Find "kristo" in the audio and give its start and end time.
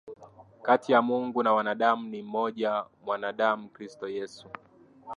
3.69-4.07